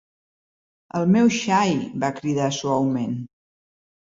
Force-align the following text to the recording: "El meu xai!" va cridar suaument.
"El 0.99 1.05
meu 1.15 1.29
xai!" 1.35 1.75
va 2.05 2.11
cridar 2.21 2.49
suaument. 2.61 3.15